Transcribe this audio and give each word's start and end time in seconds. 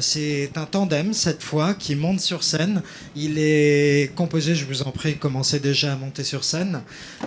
c'est 0.00 0.50
un 0.56 0.64
tandem 0.64 1.12
cette 1.12 1.42
fois 1.42 1.74
qui 1.74 1.94
monte 1.96 2.20
sur 2.20 2.42
scène. 2.42 2.82
Il 3.16 3.38
est 3.38 4.14
composé, 4.14 4.54
je 4.54 4.64
vous 4.64 4.82
en 4.82 4.90
prie, 4.90 5.16
commencez 5.16 5.60
déjà 5.60 5.92
à 5.92 5.96
monter 5.96 6.24
sur 6.24 6.44
scène. 6.44 6.82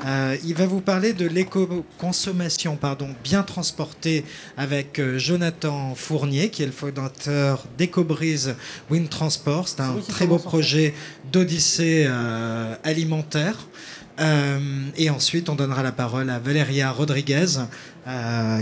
Euh, 0.06 0.36
il 0.44 0.56
va 0.56 0.66
vous 0.66 0.82
parler 0.82 1.14
de 1.14 1.28
l'éco-consommation 1.28 2.76
pardon, 2.76 3.10
bien 3.24 3.44
transportée 3.44 4.26
avec 4.58 5.00
euh, 5.00 5.18
Jonathan 5.18 5.96
Fournier, 5.96 6.50
qui 6.50 6.64
est 6.64 6.68
le 6.68 6.72
fondateur 6.72 7.66
d'EcoBreeze 7.78 8.56
Wind 8.90 9.10
Transport. 9.10 9.68
C'est 9.68 9.82
un 9.82 9.96
très 10.08 10.28
beau 10.28 10.40
projet 10.40 10.94
d'odyssée 11.32 12.08
alimentaire. 12.84 13.58
Et 14.20 15.10
ensuite, 15.10 15.50
on 15.50 15.56
donnera 15.56 15.82
la 15.84 15.92
parole 15.92 16.30
à 16.30 16.40
Valéria 16.40 16.92
Rodriguez, 16.92 17.60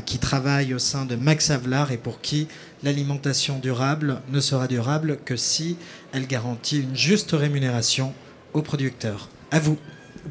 qui 0.05 0.17
travaille 0.17 0.73
au 0.73 0.79
sein 0.79 1.05
de 1.05 1.15
Max 1.15 1.49
Avelar 1.49 1.91
et 1.91 1.97
pour 1.97 2.21
qui 2.21 2.47
l'alimentation 2.83 3.59
durable 3.59 4.21
ne 4.31 4.39
sera 4.39 4.67
durable 4.67 5.19
que 5.25 5.35
si 5.35 5.77
elle 6.13 6.27
garantit 6.27 6.81
une 6.81 6.95
juste 6.95 7.31
rémunération 7.31 8.13
aux 8.53 8.61
producteurs. 8.61 9.29
À 9.51 9.59
vous. 9.59 9.77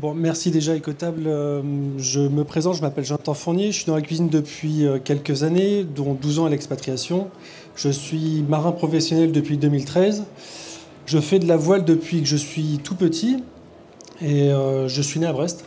Bon, 0.01 0.15
merci 0.15 0.51
déjà 0.51 0.77
Écotable. 0.77 1.25
Euh, 1.27 1.63
je 1.99 2.21
me 2.21 2.45
présente, 2.45 2.77
je 2.77 2.81
m'appelle 2.81 3.05
Jonathan 3.05 3.35
Fournier, 3.35 3.73
je 3.73 3.79
suis 3.79 3.87
dans 3.87 3.97
la 3.97 4.03
cuisine 4.03 4.29
depuis 4.29 4.87
euh, 4.87 4.99
quelques 5.03 5.43
années, 5.43 5.85
dont 5.85 6.15
12 6.15 6.39
ans 6.39 6.47
à 6.47 6.51
l'expatriation. 6.51 7.29
Je 7.75 7.89
suis 7.89 8.45
marin 8.49 8.73
professionnel 8.73 9.33
depuis 9.33 9.59
2013. 9.59 10.25
Je 11.07 11.19
fais 11.19 11.41
de 11.41 11.47
la 11.47 11.57
voile 11.57 11.85
depuis 11.85 12.21
que 12.21 12.29
je 12.29 12.37
suis 12.37 12.79
tout 12.85 12.95
petit 12.95 13.43
et 14.23 14.51
euh, 14.51 14.89
je 14.89 15.03
suis 15.03 15.21
né 15.21 15.27
à 15.27 15.33
Brest. 15.33 15.65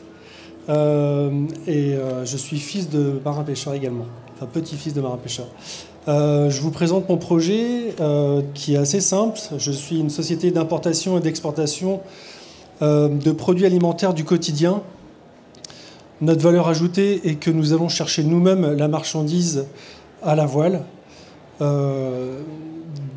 et 0.69 1.97
je 2.25 2.37
suis 2.37 2.59
fils 2.59 2.89
de 2.89 3.19
marin 3.23 3.43
pêcheur 3.43 3.73
également, 3.73 4.05
enfin 4.35 4.45
petit-fils 4.45 4.93
de 4.93 5.01
marin 5.01 5.17
pêcheur. 5.17 5.47
Euh, 6.07 6.49
je 6.49 6.61
vous 6.61 6.71
présente 6.71 7.07
mon 7.07 7.17
projet 7.17 7.95
euh, 8.01 8.41
qui 8.53 8.73
est 8.75 8.77
assez 8.77 8.99
simple. 8.99 9.39
Je 9.57 9.71
suis 9.71 9.99
une 9.99 10.09
société 10.09 10.51
d'importation 10.51 11.17
et 11.17 11.21
d'exportation 11.21 12.01
euh, 12.81 13.07
de 13.07 13.31
produits 13.31 13.65
alimentaires 13.65 14.13
du 14.13 14.25
quotidien. 14.25 14.81
Notre 16.21 16.41
valeur 16.41 16.67
ajoutée 16.67 17.27
est 17.27 17.35
que 17.35 17.51
nous 17.51 17.73
allons 17.73 17.89
chercher 17.89 18.23
nous-mêmes 18.23 18.73
la 18.73 18.87
marchandise 18.87 19.65
à 20.21 20.35
la 20.35 20.45
voile 20.45 20.83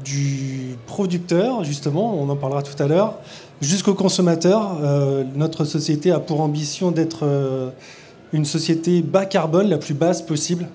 du 0.05 0.77
producteur, 0.87 1.65
justement, 1.65 2.15
on 2.15 2.29
en 2.29 2.37
parlera 2.37 2.63
tout 2.63 2.81
à 2.81 2.87
l'heure, 2.87 3.15
jusqu'au 3.61 3.95
consommateur. 3.95 4.79
notre 5.35 5.65
société 5.65 6.11
a 6.11 6.21
pour 6.21 6.41
ambition 6.41 6.91
d'être 6.91 7.25
une 8.33 8.45
société 8.45 9.03
bas 9.03 9.27
carbone, 9.27 9.69
la 9.69 9.79
plus 9.79 9.95
basse 9.95 10.23
possible. 10.23 10.69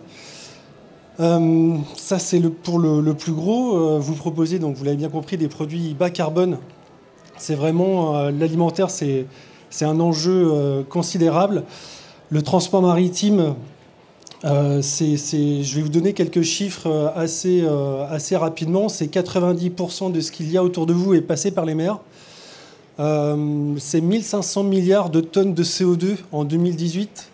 Euh, 1.20 1.76
ça, 1.98 2.20
c'est 2.20 2.40
pour 2.42 2.80
le, 2.80 3.14
plus 3.14 3.34
gros. 3.34 3.76
Euh, 3.76 4.00
vous 4.00 4.16
proposez, 4.16 4.60
donc 4.60 4.76
vous 4.76 4.84
l'avez 4.84 4.98
bien 4.98 5.10
compris, 5.10 5.38
des 5.38 5.48
produits 5.48 5.94
bas 5.94 6.10
carbone. 6.10 6.58
C'est 7.38 7.56
vraiment 7.56 8.16
euh, 8.16 8.32
l'alimentaire, 8.32 8.90
c'est, 8.90 9.26
un 9.82 10.00
enjeu 10.00 10.84
considérable. 10.90 11.64
Le 12.30 12.42
transport 12.42 12.82
maritime, 12.82 13.56
je 14.44 15.76
vais 15.76 15.82
vous 15.82 15.90
donner 15.90 16.14
quelques 16.14 16.42
chiffres 16.42 17.14
assez 17.16 18.36
rapidement. 18.36 18.90
C'est 18.90 19.06
90% 19.06 20.12
de 20.12 20.20
ce 20.20 20.32
qu'il 20.32 20.52
y 20.52 20.58
a 20.58 20.64
autour 20.64 20.86
de 20.86 20.94
vous 20.94 21.14
est 21.14 21.22
passé 21.22 21.52
par 21.52 21.66
les 21.66 21.76
mers. 21.76 22.00
C'est 22.98 24.02
1500 24.02 24.64
milliards 24.64 25.10
de 25.10 25.22
tonnes 25.22 25.54
de 25.54 25.64
CO2 25.64 26.18
en 26.32 26.44
2018 26.44 27.32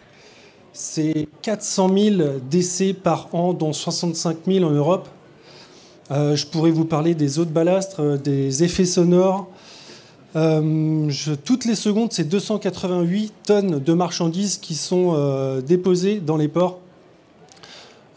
c'est 0.77 1.27
400 1.41 1.89
000 1.97 2.15
décès 2.51 2.93
par 2.93 3.33
an, 3.33 3.53
dont 3.53 3.73
65 3.73 4.37
000 4.45 4.63
en 4.63 4.69
Europe. 4.69 5.07
Euh, 6.11 6.35
je 6.35 6.45
pourrais 6.45 6.69
vous 6.69 6.85
parler 6.85 7.15
des 7.15 7.39
eaux 7.39 7.45
de 7.45 7.49
balastre, 7.49 7.99
euh, 7.99 8.17
des 8.17 8.63
effets 8.63 8.85
sonores. 8.85 9.47
Euh, 10.35 11.11
toutes 11.43 11.65
les 11.65 11.73
secondes, 11.73 12.13
c'est 12.13 12.25
288 12.25 13.33
tonnes 13.43 13.79
de 13.79 13.93
marchandises 13.93 14.57
qui 14.57 14.75
sont 14.75 15.59
déposées 15.65 16.19
dans 16.19 16.37
les 16.37 16.47
ports. 16.47 16.79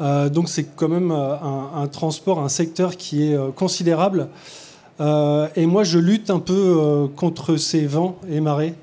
donc 0.01 0.51
c'est 0.51 0.65
quand 0.77 0.89
même 0.89 1.13
un, 1.13 1.89
transport, 1.91 2.41
un 2.41 2.51
secteur 2.51 2.99
qui 2.99 3.23
est 3.23 3.39
considérable. 3.55 4.29
Et 5.01 5.67
moi, 5.67 5.83
je 5.83 5.99
lutte 5.99 6.31
un 6.31 6.41
peu 6.41 7.09
contre 7.17 7.57
ces 7.57 7.87
vents 7.87 8.17
et 8.31 8.41
marées. 8.41 8.75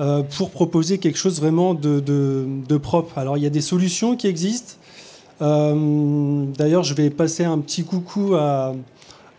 Euh, 0.00 0.22
pour 0.22 0.50
proposer 0.50 0.98
quelque 0.98 1.18
chose 1.18 1.40
vraiment 1.40 1.74
de, 1.74 2.76
propre. 2.80 3.18
Alors 3.18 3.36
il 3.36 3.42
y 3.42 3.46
a 3.46 3.50
des 3.50 3.60
solutions 3.60 4.14
qui 4.14 4.28
existent. 4.28 4.74
Euh, 5.42 6.44
d'ailleurs, 6.56 6.84
je 6.84 6.94
vais 6.94 7.10
passer 7.10 7.44
un 7.44 7.58
petit 7.58 7.84
coucou 7.84 8.36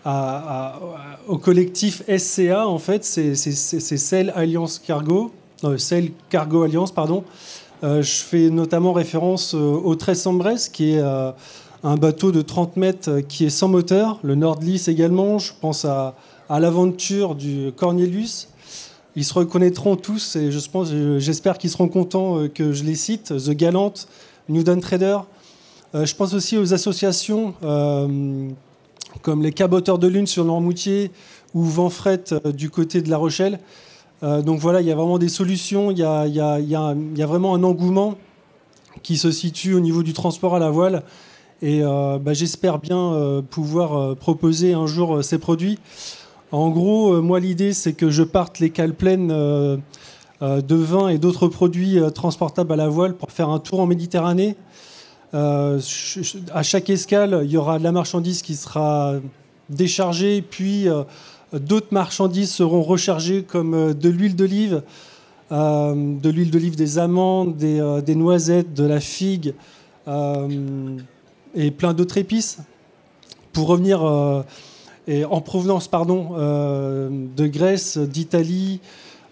au 0.06 1.38
collectif 1.38 2.04
SCA. 2.18 2.68
En 2.68 2.78
fait, 2.78 3.06
c'est 3.06 3.36
Sail 3.36 4.34
Alliance 4.36 4.80
Cargo, 4.80 5.32
Sail 5.78 6.12
Cargo 6.30 6.64
Alliance, 6.64 6.92
pardon. 6.92 7.24
Euh, 7.86 8.02
je 8.02 8.18
fais 8.18 8.50
notamment 8.50 8.92
référence 8.92 9.54
au 9.54 9.96
Tressambres, 9.96 10.58
qui 10.74 10.96
est 10.96 11.02
un 11.84 11.96
bateau 11.96 12.32
de 12.32 12.42
30 12.42 12.78
mètres 12.78 13.20
qui 13.22 13.46
est 13.46 13.50
sans 13.50 13.68
moteur. 13.68 14.20
Le 14.24 14.36
Nordlis 14.36 14.86
également. 14.88 15.40
Je 15.40 15.54
pense 15.60 15.86
à, 15.86 16.16
à 16.50 16.60
l'aventure 16.60 17.36
du 17.36 17.72
Cornelius 17.76 18.50
ils 19.16 19.26
se 19.26 19.34
reconnaîtront 19.34 19.96
tous 19.96 20.36
et 20.36 20.52
je 20.52 20.70
pense, 20.70 20.92
j'espère 21.18 21.58
qu'ils 21.58 21.70
seront 21.70 21.88
contents 21.88 22.40
euh, 22.40 22.48
que 22.48 22.72
je 22.72 22.84
les 22.84 22.96
cite. 22.96 23.34
The 23.38 23.52
Gallant, 23.52 23.94
New 24.48 24.64
Trader. 24.64 25.20
Euh, 25.96 26.06
je 26.06 26.16
pense 26.16 26.34
aussi 26.34 26.58
aux 26.58 26.74
associations 26.74 27.54
euh, 27.64 28.50
comme 29.22 29.42
les 29.42 29.52
Caboteurs 29.52 30.00
de 30.00 30.08
Lune 30.08 30.28
sur 30.28 30.46
Normoutier 30.46 31.12
ou 31.54 31.64
Vent-Fret 31.64 32.26
du 32.54 32.70
côté 32.70 33.02
de 33.02 33.10
La 33.10 33.18
Rochelle. 33.18 33.60
donc 34.22 34.60
voilà, 34.60 34.82
il 34.82 34.88
y 34.88 34.92
a 34.92 34.96
vraiment 34.96 35.18
des 35.18 35.30
solutions, 35.30 35.90
il 35.90 35.98
y 35.98 36.04
a, 36.04 37.26
vraiment 37.26 37.56
un 37.56 37.64
engouement 37.64 38.16
qui 39.02 39.18
se 39.18 39.32
situe 39.32 39.74
au 39.74 39.80
niveau 39.80 40.04
du 40.04 40.14
transport 40.14 40.56
à 40.56 40.60
la 40.60 40.70
voile. 40.70 41.02
Et 41.62 41.82
bah, 41.82 42.34
j'espère 42.34 42.80
bien 42.80 43.44
pouvoir 43.50 44.16
proposer 44.16 44.74
un 44.74 44.88
jour 44.88 45.24
ces 45.24 45.38
produits. 45.38 45.78
En 46.52 46.70
gros, 46.70 47.14
euh, 47.14 47.22
moi, 47.22 47.40
l'idée, 47.40 47.74
c'est 47.74 47.94
que 47.94 48.10
je 48.10 48.24
parte 48.24 48.60
les 48.60 48.72
cales 48.72 48.96
pleines 48.96 49.32
euh, 49.32 49.78
euh, 50.42 50.62
de 50.62 50.76
vin 50.76 51.10
et 51.10 51.20
d'autres 51.20 51.48
produits 51.48 52.00
transportables 52.16 52.72
à 52.74 52.76
la 52.76 52.88
voile 52.88 53.16
pour 53.16 53.32
faire 53.32 53.50
un 53.50 53.60
tour 53.60 53.80
en 53.80 53.86
Méditerranée. 53.86 54.56
à 55.34 56.64
chaque 56.64 56.90
escale, 56.90 57.42
il 57.44 57.52
y 57.52 57.58
aura 57.58 57.78
de 57.78 57.84
la 57.84 57.92
marchandise 57.92 58.42
qui 58.42 58.56
sera 58.56 59.14
déchargée, 59.70 60.42
puis 60.42 60.88
d'autres 61.54 61.92
marchandises 61.92 62.52
seront 62.52 62.82
rechargées 62.82 63.44
comme 63.44 63.94
de 63.94 64.10
l'huile 64.10 64.36
d'olive, 64.36 64.82
de 65.52 66.30
l'huile 66.30 66.50
d'olive 66.50 66.76
des 66.76 66.98
amandes, 66.98 67.56
des, 67.58 68.02
des, 68.04 68.16
noisettes, 68.16 68.74
de 68.74 68.86
la 68.86 69.00
figue 69.00 69.54
et 71.56 71.72
plein 71.72 71.94
d'autres 71.94 72.18
épices. 72.18 72.60
Pour 73.54 73.68
revenir 73.68 74.04
en 75.30 75.42
provenance 75.42 75.88
pardon, 75.88 76.30
euh, 76.38 77.10
de 77.36 77.48
Grèce, 77.48 77.98
d'Italie, 77.98 78.80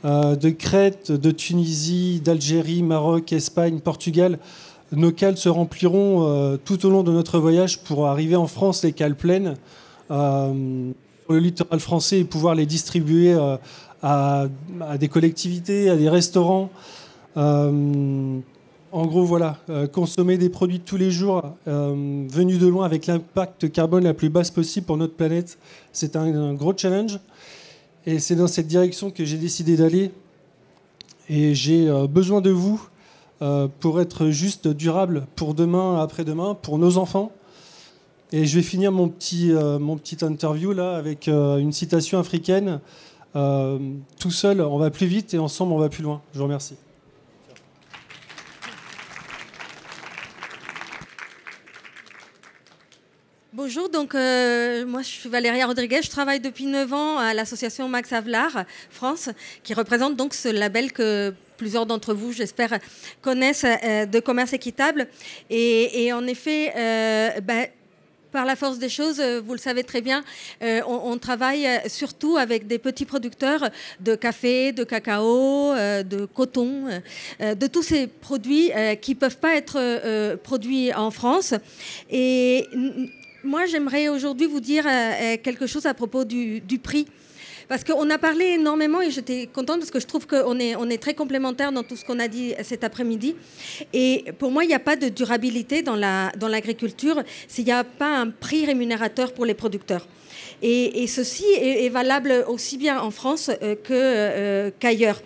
euh, 0.05 0.35
de 0.35 0.49
Crète, 0.49 1.11
de 1.11 1.31
Tunisie, 1.31 2.21
d'Algérie, 2.23 2.83
Maroc, 2.83 3.31
Espagne, 3.33 3.79
Portugal. 3.79 4.39
Nos 4.91 5.11
cales 5.11 5.37
se 5.37 5.49
rempliront 5.49 6.25
euh, 6.25 6.57
tout 6.57 6.85
au 6.85 6.89
long 6.89 7.03
de 7.03 7.11
notre 7.11 7.39
voyage 7.39 7.79
pour 7.79 8.07
arriver 8.07 8.35
en 8.35 8.47
France, 8.47 8.83
les 8.83 8.93
cales 8.93 9.15
pleines, 9.15 9.55
sur 10.09 11.33
le 11.33 11.39
littoral 11.39 11.81
français 11.81 12.19
et 12.19 12.23
pouvoir 12.23 12.55
les 12.55 12.65
distribuer 12.65 13.37
à, 14.01 14.47
des 14.97 15.09
collectivités, 15.09 15.89
à 15.89 15.97
des 15.97 16.07
restaurants. 16.07 16.69
En 18.91 19.05
gros, 19.05 19.25
voilà, 19.25 19.57
euh, 19.69 19.85
consommer 19.85 20.37
des 20.37 20.49
produits 20.49 20.79
tous 20.79 20.95
les 20.95 21.11
jours 21.11 21.43
euh, 21.67 22.25
venus 22.29 22.57
de 22.57 22.67
loin 22.67 22.85
avec 22.85 23.05
l'impact 23.05 23.69
carbone 23.69 24.05
la 24.05 24.13
plus 24.13 24.29
basse 24.29 24.49
possible 24.49 24.85
pour 24.85 24.95
notre 24.95 25.13
planète, 25.13 25.57
c'est 25.91 26.15
un, 26.15 26.53
gros 26.53 26.73
challenge. 26.75 27.19
Et 28.05 28.19
c'est 28.19 28.35
dans 28.35 28.47
cette 28.47 28.67
direction 28.67 29.11
que 29.11 29.25
j'ai 29.25 29.37
décidé 29.37 29.75
d'aller. 29.75 30.11
Et 31.27 31.53
j'ai 31.53 31.89
euh, 31.89 32.07
besoin 32.07 32.41
de 32.41 32.49
vous 32.49 32.81
pour 33.81 34.01
être 34.01 34.31
juste 34.31 34.67
durable 34.67 35.27
pour 35.35 35.53
demain, 35.53 36.01
après-demain, 36.01 36.57
pour 36.59 36.79
nos 36.79 36.97
enfants. 36.97 37.31
Et 38.31 38.47
je 38.47 38.55
vais 38.55 38.63
finir 38.63 38.91
mon 38.91 39.09
petit, 39.09 39.51
mon 39.51 39.95
petit 39.95 40.25
interview 40.25 40.73
là 40.73 40.95
avec 40.95 41.27
une 41.27 41.71
citation 41.71 42.17
africaine. 42.17 42.79
tout 43.35 44.31
seul, 44.31 44.59
on 44.61 44.79
va 44.79 44.89
plus 44.89 45.05
vite 45.05 45.35
et 45.35 45.37
ensemble, 45.37 45.73
on 45.73 45.77
va 45.77 45.89
plus 45.89 46.01
loin. 46.01 46.19
Je 46.33 46.39
vous 46.39 46.45
remercie. 46.45 46.77
Bonjour, 53.67 53.89
donc 53.89 54.15
euh, 54.15 54.85
moi 54.85 55.01
je 55.01 55.07
suis 55.09 55.27
Valéria 55.27 55.65
Rodriguez, 55.65 55.99
je 56.01 56.09
travaille 56.09 56.39
depuis 56.39 56.67
9 56.67 56.93
ans 56.93 57.17
à 57.17 57.33
l'association 57.33 57.89
Max 57.89 58.13
Avelar 58.13 58.63
France, 58.89 59.27
qui 59.61 59.73
représente 59.73 60.15
donc 60.15 60.33
ce 60.33 60.47
label 60.47 60.93
que 60.93 61.33
plusieurs 61.57 61.85
d'entre 61.85 62.13
vous, 62.13 62.31
j'espère, 62.31 62.79
connaissent 63.21 63.65
euh, 63.65 64.05
de 64.05 64.19
commerce 64.21 64.53
équitable. 64.53 65.09
Et, 65.49 66.13
en 66.13 66.25
effet, 66.27 66.71
euh, 66.77 67.41
bah, 67.41 67.65
par 68.31 68.45
la 68.45 68.55
force 68.55 68.79
des 68.79 68.87
choses, 68.87 69.21
vous 69.21 69.51
le 69.51 69.59
savez 69.59 69.83
très 69.83 69.99
bien, 70.01 70.23
on, 70.61 71.17
travaille 71.17 71.67
surtout 71.87 72.37
avec 72.37 72.67
des 72.67 72.77
petits 72.77 73.05
producteurs 73.05 73.69
de 73.99 74.15
café, 74.15 74.71
de 74.71 74.83
cacao, 74.83 75.73
de 75.73 76.25
coton, 76.25 77.01
de 77.39 77.67
tous 77.67 77.83
ces 77.83 78.07
produits 78.07 78.69
qui 79.01 79.11
ne 79.11 79.19
peuvent 79.19 79.37
pas 79.37 79.55
être 79.55 80.35
produits 80.43 80.93
en 80.93 81.09
France. 81.09 81.53
Moi, 83.43 83.65
j'aimerais 83.65 84.09
aujourd'hui 84.09 84.47
vous 84.47 84.59
dire 84.59 84.83
quelque 85.43 85.67
chose 85.67 85.85
à 85.85 85.93
propos 85.93 86.25
du 86.25 86.79
prix 86.81 87.07
parce 87.67 87.83
qu'on 87.83 88.09
a 88.09 88.17
parlé 88.17 88.45
énormément 88.45 89.01
et 89.01 89.11
j'étais 89.11 89.47
contente 89.47 89.79
parce 89.79 89.91
que 89.91 89.99
je 89.99 90.07
trouve 90.07 90.25
qu'on 90.25 90.57
est, 90.59 90.97
très 90.97 91.13
complémentaires 91.13 91.71
dans 91.71 91.83
tout 91.83 91.95
ce 91.95 92.05
qu'on 92.05 92.19
a 92.19 92.27
dit 92.27 92.53
cet 92.63 92.83
après-midi. 92.83 93.35
Et 93.93 94.25
pour 94.39 94.51
moi, 94.51 94.63
il 94.63 94.67
n'y 94.67 94.73
a 94.73 94.79
pas 94.79 94.95
de 94.95 95.09
durabilité 95.09 95.81
dans 95.81 95.95
l'agriculture 95.95 97.21
s'il 97.47 97.65
n'y 97.65 97.71
a 97.71 97.83
pas 97.83 98.19
un 98.19 98.29
prix 98.29 98.65
rémunérateur 98.65 99.33
pour 99.33 99.45
les 99.45 99.53
producteurs. 99.53 100.07
Et, 100.63 101.05
ceci 101.07 101.45
est, 101.59 101.89
valable 101.89 102.45
aussi 102.47 102.77
bien 102.77 102.99
en 102.99 103.11
France 103.11 103.51
euh, 103.61 103.75
euh, 103.91 104.71
qu'ailleurs. 104.79 105.21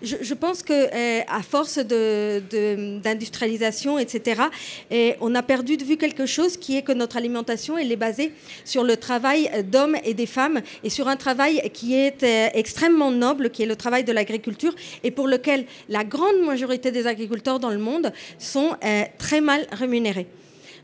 je, 0.00 0.34
pense 0.34 0.62
que 0.62 0.72
euh, 0.72 1.22
force 1.42 1.78
d'industrialisation, 1.78 3.98
etc., 3.98 4.42
on 5.20 5.34
a 5.34 5.42
perdu 5.42 5.76
de 5.76 5.82
vue 5.84 5.96
quelque 5.96 6.26
chose 6.26 6.56
qui 6.56 6.76
est 6.76 6.82
que 6.82 6.92
notre 6.92 7.16
alimentation 7.16 7.76
elle 7.76 7.90
est 7.90 7.96
basée 7.96 8.30
sur 8.64 8.84
le 8.84 8.96
travail 8.96 9.50
d'hommes 9.64 9.96
et 10.04 10.14
des 10.14 10.26
femmes 10.26 10.60
et 10.84 10.90
sur 10.90 11.08
un 11.08 11.16
travail 11.16 11.68
qui 11.72 11.94
est 11.94 12.22
extrêmement 12.54 13.10
noble, 13.10 13.50
qui 13.50 13.64
est 13.64 13.66
le 13.66 13.76
travail 13.76 14.04
de 14.04 14.12
l'agriculture 14.12 14.76
et 15.02 15.10
pour 15.10 15.26
lequel 15.26 15.64
la 15.88 16.04
grande 16.04 16.40
majorité 16.44 16.92
des 16.92 17.08
agriculteurs 17.08 17.58
dans 17.58 17.70
le 17.70 17.78
monde 17.78 18.12
sont 18.38 18.76
très 19.18 19.40
mal 19.40 19.66
rémunérés. 19.72 20.28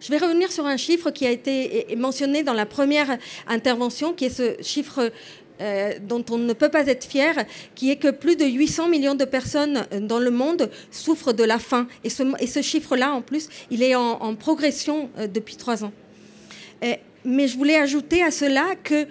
Je 0.03 0.11
vais 0.11 0.19
revenir 0.19 0.51
sur 0.51 0.67
un 0.67 0.77
chiffre 0.77 1.13
qui 1.13 1.27
a 1.27 1.31
été 1.31 1.87
mentionné 1.97 2.43
dans 2.43 2.55
la 2.55 2.67
première 2.67 3.19
intervention, 3.47 4.13
qui 4.13 4.25
est 4.25 4.31
ce 4.31 4.61
chiffre 4.61 5.13
euh, 5.61 5.93
dont 6.03 6.25
on 6.29 6.39
ne 6.39 6.53
peut 6.55 6.71
pas 6.71 6.89
être 6.89 7.05
fier, 7.05 7.45
qui 7.77 7.93
est 7.93 7.97
que 7.99 8.11
plus 8.11 8.35
de 8.35 8.45
800 8.45 8.89
millions 8.89 9.15
de 9.15 9.25
personnes 9.25 9.87
dans 10.01 10.19
le 10.19 10.33
monde 10.33 10.71
souffrent 10.91 11.33
de 11.33 11.45
la 11.45 11.61
faim. 11.61 11.87
Et 12.03 12.11
ce, 12.11 12.63
chiffre-là, 12.63 13.13
en 13.13 13.23
plus, 13.23 13.49
il 13.71 13.81
est 13.85 13.95
en, 13.95 14.35
progression 14.35 15.09
euh, 15.19 15.29
depuis 15.29 15.55
trois 15.55 15.85
ans. 15.85 15.93
Euh, 16.83 16.95
mais 17.25 17.47
je 17.47 17.57
voulais 17.57 17.77
ajouter 17.77 18.25
à 18.25 18.33
cela 18.33 18.75
que, 18.83 19.07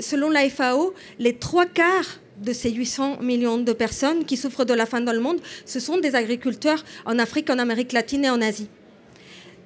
selon 0.00 0.30
la 0.30 0.48
FAO, 0.48 0.94
les 1.18 1.36
trois 1.36 1.66
quarts 1.66 2.20
de 2.40 2.54
ces 2.54 2.70
800 2.70 3.18
millions 3.20 3.58
de 3.58 3.72
personnes 3.74 4.24
qui 4.24 4.38
souffrent 4.38 4.64
de 4.64 4.72
la 4.72 4.86
faim 4.86 5.02
dans 5.02 5.12
le 5.12 5.20
monde, 5.20 5.40
ce 5.66 5.78
sont 5.78 5.98
des 5.98 6.14
agriculteurs 6.14 6.82
en 7.04 7.18
Afrique, 7.18 7.50
en 7.50 7.58
Amérique 7.58 7.92
latine 7.92 8.24
et 8.24 8.30
en 8.30 8.40
Asie. 8.40 8.68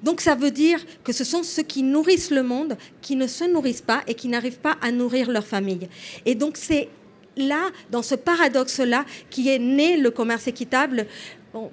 Donc 0.02 0.20
ça 0.20 0.34
veut 0.34 0.50
dire 0.50 0.84
que 1.04 1.12
ce 1.12 1.24
sont 1.24 1.42
ceux 1.42 1.62
qui 1.62 1.82
nourrissent 1.82 2.30
le 2.30 2.42
monde 2.42 2.76
qui 3.02 3.16
ne 3.16 3.26
se 3.26 3.44
nourrissent 3.44 3.82
pas 3.82 4.02
et 4.06 4.14
qui 4.14 4.28
n'arrivent 4.28 4.60
pas 4.60 4.76
à 4.80 4.92
nourrir 4.92 5.30
leur 5.30 5.46
famille. 5.46 5.88
Et 6.26 6.34
donc 6.34 6.56
c'est 6.56 6.88
là, 7.36 7.70
dans 7.90 8.02
ce 8.02 8.14
paradoxe-là, 8.14 9.04
qui 9.30 9.48
est 9.48 9.58
né 9.58 9.96
le 9.96 10.10
commerce 10.10 10.46
équitable. 10.46 11.06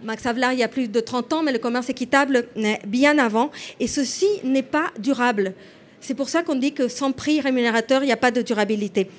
Max 0.03 0.25
Havelaar, 0.25 0.53
il 0.53 0.59
y 0.59 0.63
a 0.63 0.67
plus 0.67 0.87
de 0.87 0.99
30 0.99 1.33
ans, 1.33 1.43
mais 1.43 1.51
le 1.51 1.59
commerce 1.59 1.89
équitable 1.89 2.47
naît 2.55 2.81
bien 2.87 3.17
avant. 3.17 3.51
Et 3.79 3.87
ceci 3.87 4.27
n'est 4.43 4.63
pas 4.63 4.91
durable. 4.99 5.53
C'est 5.99 6.15
pour 6.15 6.29
ça 6.29 6.43
qu'on 6.43 6.55
dit 6.55 6.73
que 6.73 6.87
sans 6.87 7.11
prix 7.11 7.41
rémunérateur, 7.41 8.03
il 8.03 8.07
n'y 8.07 8.11
a 8.11 8.17
pas 8.17 8.31
de 8.31 8.41
durabilité. 8.41 9.09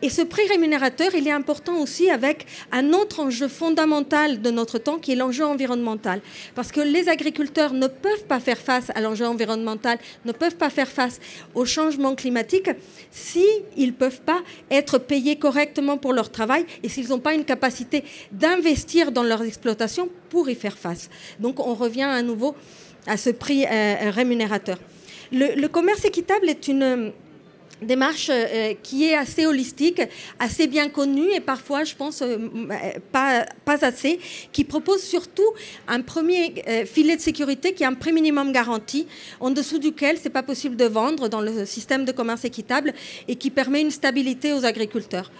Et 0.00 0.10
ce 0.10 0.22
prix 0.22 0.46
rémunérateur, 0.48 1.12
il 1.14 1.26
est 1.26 1.32
important 1.32 1.80
aussi 1.80 2.08
avec 2.08 2.46
un 2.70 2.92
autre 2.92 3.18
enjeu 3.18 3.48
fondamental 3.48 4.40
de 4.40 4.50
notre 4.50 4.78
temps 4.78 4.98
qui 4.98 5.12
est 5.12 5.16
l'enjeu 5.16 5.44
environnemental. 5.44 6.20
Parce 6.54 6.70
que 6.70 6.80
les 6.80 7.08
agriculteurs 7.08 7.72
ne 7.72 7.88
peuvent 7.88 8.24
pas 8.28 8.38
faire 8.38 8.58
face 8.58 8.90
à 8.94 9.00
l'enjeu 9.00 9.26
environnemental, 9.26 9.98
ne 10.24 10.30
peuvent 10.30 10.56
pas 10.56 10.70
faire 10.70 10.88
face 10.88 11.18
au 11.54 11.64
changement 11.64 12.14
climatique 12.14 12.70
s'ils 13.10 13.42
ne 13.76 13.90
peuvent 13.90 14.20
pas 14.20 14.40
être 14.70 14.98
payés 14.98 15.36
correctement 15.36 15.98
pour 15.98 16.12
leur 16.12 16.30
travail 16.30 16.64
et 16.84 16.88
s'ils 16.88 17.08
n'ont 17.08 17.18
pas 17.18 17.34
une 17.34 17.44
capacité 17.44 18.04
d'investir 18.30 19.10
dans 19.10 19.24
leur 19.24 19.42
exploitation 19.42 20.08
pour 20.30 20.48
y 20.48 20.54
faire 20.54 20.78
face. 20.78 21.10
Donc 21.40 21.58
on 21.58 21.74
revient 21.74 22.02
à 22.02 22.22
nouveau 22.22 22.54
à 23.08 23.16
ce 23.16 23.30
prix 23.30 23.64
euh, 23.64 24.10
rémunérateur. 24.10 24.78
le 25.32 25.66
commerce 25.66 26.04
équitable 26.04 26.48
est 26.48 26.68
une 26.68 27.12
démarche 27.82 28.30
euh, 28.30 28.74
qui 28.82 29.04
est 29.04 29.14
assez 29.14 29.46
holistique, 29.46 30.02
assez 30.38 30.66
bien 30.66 30.88
connue 30.88 31.30
et 31.32 31.40
parfois, 31.40 31.84
je 31.84 31.94
pense, 31.94 32.22
euh, 32.22 32.38
pas, 33.12 33.46
pas 33.64 33.84
assez, 33.84 34.18
qui 34.52 34.64
propose 34.64 35.02
surtout 35.02 35.48
un 35.86 36.00
premier 36.00 36.54
euh, 36.68 36.84
filet 36.84 37.16
de 37.16 37.20
sécurité 37.20 37.72
qui 37.72 37.82
est 37.82 37.86
un 37.86 37.94
prix 37.94 38.12
minimum 38.12 38.52
garanti, 38.52 39.06
en 39.40 39.50
dessous 39.50 39.78
duquel 39.78 40.18
c'est 40.20 40.30
pas 40.30 40.42
possible 40.42 40.76
de 40.76 40.84
vendre 40.84 41.28
dans 41.28 41.40
le 41.40 41.66
système 41.66 42.04
de 42.04 42.12
commerce 42.12 42.44
équitable 42.44 42.94
et 43.26 43.36
qui 43.36 43.50
permet 43.50 43.80
une 43.80 43.90
stabilité 43.90 44.52
aux 44.52 44.64
agriculteurs. 44.64 45.30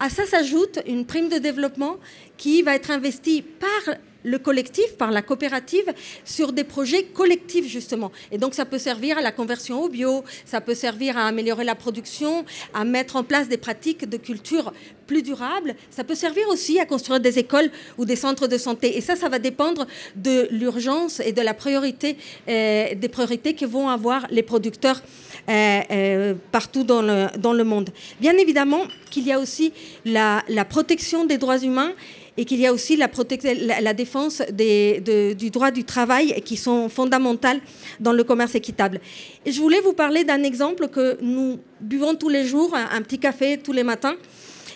À 0.00 0.10
ça 0.10 0.26
s'ajoute 0.26 0.78
une 0.86 1.04
prime 1.04 1.28
de 1.28 1.38
développement 1.38 1.96
qui 2.36 2.62
va 2.62 2.76
être 2.76 2.92
investie 2.92 3.42
par 3.42 3.96
le 4.24 4.38
collectif, 4.38 4.96
par 4.96 5.10
la 5.10 5.22
coopérative, 5.22 5.92
sur 6.24 6.52
des 6.52 6.64
projets 6.64 7.04
collectifs, 7.04 7.66
justement. 7.66 8.10
Et 8.32 8.38
donc, 8.38 8.54
ça 8.54 8.64
peut 8.64 8.78
servir 8.78 9.18
à 9.18 9.22
la 9.22 9.32
conversion 9.32 9.82
au 9.82 9.88
bio, 9.88 10.24
ça 10.44 10.60
peut 10.60 10.74
servir 10.74 11.16
à 11.16 11.26
améliorer 11.26 11.64
la 11.64 11.74
production, 11.74 12.44
à 12.74 12.84
mettre 12.84 13.16
en 13.16 13.24
place 13.24 13.48
des 13.48 13.56
pratiques 13.56 14.08
de 14.08 14.16
culture 14.16 14.72
plus 15.06 15.22
durables. 15.22 15.74
Ça 15.90 16.04
peut 16.04 16.14
servir 16.14 16.46
aussi 16.48 16.78
à 16.78 16.84
construire 16.84 17.20
des 17.20 17.38
écoles 17.38 17.70
ou 17.96 18.04
des 18.04 18.16
centres 18.16 18.46
de 18.46 18.58
santé. 18.58 18.96
Et 18.96 19.00
ça, 19.00 19.16
ça 19.16 19.28
va 19.28 19.38
dépendre 19.38 19.86
de 20.14 20.46
l'urgence 20.50 21.20
et 21.20 21.32
de 21.32 21.40
la 21.40 21.54
priorité, 21.54 22.16
euh, 22.48 22.94
des 22.94 23.08
priorités 23.08 23.54
que 23.54 23.64
vont 23.64 23.88
avoir 23.88 24.26
les 24.30 24.42
producteurs 24.42 25.02
euh, 25.48 25.80
euh, 25.90 26.34
partout 26.52 26.84
dans 26.84 27.02
le, 27.02 27.64
monde. 27.64 27.90
Bien 28.20 28.36
évidemment 28.36 28.82
qu'il 29.10 29.26
y 29.26 29.32
a 29.32 29.38
aussi 29.38 29.72
la 30.04 30.64
protection 30.68 31.24
des 31.24 31.38
droits 31.38 31.58
humains 31.58 31.92
et 32.38 32.44
qu'il 32.44 32.60
y 32.60 32.66
a 32.66 32.72
aussi 32.72 32.96
la, 32.96 33.94
défense 33.94 34.42
du 34.52 35.50
droit 35.50 35.72
du 35.72 35.82
travail 35.82 36.40
qui 36.42 36.56
sont 36.56 36.88
fondamentales 36.88 37.60
dans 37.98 38.12
le 38.12 38.22
commerce 38.22 38.54
équitable. 38.54 39.00
Et 39.44 39.50
je 39.50 39.60
voulais 39.60 39.80
vous 39.80 39.92
parler 39.92 40.22
d'un 40.22 40.44
exemple 40.44 40.86
que 40.86 41.18
nous 41.20 41.58
buvons 41.80 42.14
tous 42.14 42.28
les 42.28 42.46
jours, 42.46 42.74
un, 42.74 43.02
petit 43.02 43.18
café 43.18 43.58
tous 43.58 43.72
les 43.72 43.82
matins. 43.82 44.14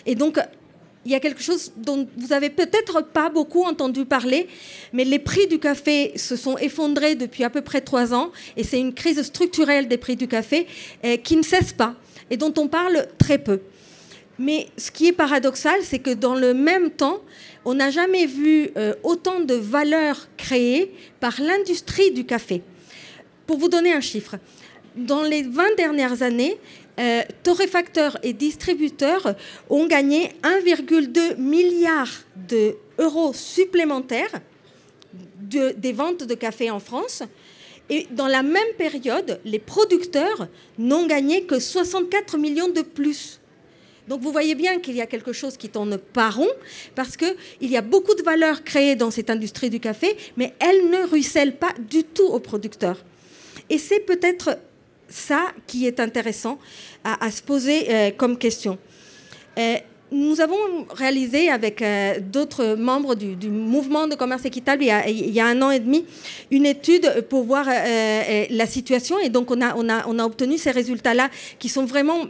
Et 0.05 0.13
donc, 0.13 0.39
il 1.05 1.13
y 1.13 1.15
a 1.15 1.21
quelque 1.21 1.41
chose 1.41 1.71
dont 1.77 2.05
vous 2.17 2.27
n'avez 2.27 2.49
peut-être 2.49 3.01
pas 3.01 3.29
beaucoup 3.29 3.63
entendu 3.63 4.03
parler, 4.03 4.49
mais 4.91 5.05
les 5.05 5.19
prix 5.19 5.47
du 5.47 5.57
café 5.57 6.11
se 6.17 6.35
sont 6.35 6.57
effondrés 6.57 7.15
depuis 7.15 7.45
à 7.45 7.49
peu 7.49 7.61
près 7.61 7.79
trois 7.79 8.13
ans, 8.13 8.31
et 8.57 8.65
c'est 8.65 8.79
une 8.79 8.93
crise 8.93 9.21
structurelle 9.21 9.87
des 9.87 9.97
prix 9.97 10.17
du 10.17 10.27
café 10.27 10.67
eh, 11.01 11.17
qui 11.17 11.37
ne 11.37 11.43
cesse 11.43 11.71
pas 11.71 11.95
et 12.29 12.35
dont 12.35 12.53
on 12.57 12.67
parle 12.67 13.07
très 13.17 13.37
peu. 13.37 13.61
Mais 14.39 14.67
ce 14.77 14.91
qui 14.91 15.07
est 15.07 15.11
paradoxal, 15.13 15.79
c'est 15.83 15.99
que 15.99 16.09
dans 16.09 16.35
le 16.35 16.53
même 16.53 16.89
temps, 16.89 17.21
on 17.65 17.75
n'a 17.75 17.89
jamais 17.89 18.25
vu 18.25 18.69
euh, 18.77 18.93
autant 19.03 19.39
de 19.39 19.53
valeur 19.53 20.27
créée 20.37 20.93
par 21.19 21.39
l'industrie 21.41 22.11
du 22.11 22.25
café. 22.25 22.61
Pour 23.47 23.57
vous 23.57 23.69
donner 23.69 23.93
un 23.93 24.01
chiffre, 24.01 24.35
dans 24.95 25.23
les 25.23 25.43
20 25.43 25.75
dernières 25.77 26.21
années, 26.21 26.57
euh, 26.99 27.21
torréfacteurs 27.41 28.17
et 28.21 28.33
distributeurs 28.33 29.35
ont 29.69 29.87
gagné 29.87 30.31
1,2 30.43 31.37
milliard 31.37 32.09
d'euros 32.35 33.33
supplémentaires 33.33 34.41
des 35.41 35.93
ventes 35.93 36.23
de 36.23 36.33
café 36.35 36.69
en 36.69 36.79
France. 36.79 37.23
Et 37.89 38.07
dans 38.11 38.27
la 38.27 38.43
même 38.43 38.73
période, 38.77 39.39
les 39.43 39.59
producteurs 39.59 40.47
n'ont 40.77 41.05
gagné 41.05 41.43
que 41.43 41.59
64 41.59 42.37
millions 42.37 42.69
de 42.69 42.81
plus. 42.81 43.39
Donc 44.07 44.21
vous 44.21 44.31
voyez 44.31 44.55
bien 44.55 44.79
qu'il 44.79 44.95
y 44.95 45.01
a 45.01 45.05
quelque 45.05 45.33
chose 45.33 45.57
qui 45.57 45.69
tourne 45.69 45.97
pas 45.97 46.29
rond, 46.29 46.49
parce 46.95 47.15
qu'il 47.17 47.35
y 47.61 47.77
a 47.77 47.81
beaucoup 47.81 48.15
de 48.15 48.23
valeur 48.23 48.63
créée 48.63 48.95
dans 48.95 49.11
cette 49.11 49.29
industrie 49.29 49.69
du 49.69 49.79
café, 49.79 50.15
mais 50.37 50.53
elle 50.59 50.89
ne 50.89 51.07
ruisselle 51.07 51.55
pas 51.55 51.73
du 51.79 52.03
tout 52.03 52.27
aux 52.27 52.39
producteurs. 52.39 52.97
Et 53.69 53.77
c'est 53.77 54.01
peut-être 54.01 54.57
ça 55.09 55.51
qui 55.67 55.85
est 55.87 55.99
intéressant 55.99 56.57
à, 57.03 57.29
se 57.31 57.41
poser 57.41 57.85
euh, 57.89 58.11
comme 58.11 58.37
question. 58.37 58.77
Euh, 59.57 59.75
nous 60.11 60.41
avons 60.41 60.85
réalisé 60.91 61.49
avec 61.49 61.81
euh, 61.81 62.19
d'autres 62.19 62.75
membres 62.75 63.15
du, 63.15 63.49
mouvement 63.49 64.07
de 64.07 64.15
commerce 64.15 64.45
équitable 64.45 64.83
il 64.83 65.29
y, 65.31 65.39
a, 65.39 65.45
un 65.47 65.61
an 65.61 65.71
et 65.71 65.79
demi 65.79 66.05
une 66.51 66.67
étude 66.67 67.25
pour 67.29 67.43
voir 67.43 67.65
la 67.65 68.65
situation 68.67 69.17
et 69.19 69.29
donc 69.29 69.49
on 69.49 69.59
a, 69.61 69.75
on 69.75 69.89
a, 69.89 70.05
on 70.07 70.19
a 70.19 70.25
obtenu 70.25 70.59
ces 70.59 70.69
résultats-là 70.69 71.29
qui 71.57 71.67
sont 71.67 71.85
vraiment 71.85 72.25